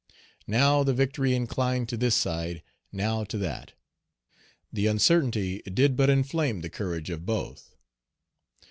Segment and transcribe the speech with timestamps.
[0.47, 3.73] Now the victory inclined to this side, now to that.
[4.73, 7.75] The uncertainty did but inflame the courage of both.